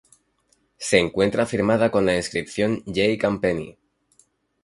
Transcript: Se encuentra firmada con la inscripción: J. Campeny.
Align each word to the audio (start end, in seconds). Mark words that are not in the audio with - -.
Se 0.79 0.97
encuentra 0.97 1.45
firmada 1.45 1.91
con 1.91 2.07
la 2.07 2.15
inscripción: 2.15 2.81
J. 2.87 3.01
Campeny. 3.19 3.77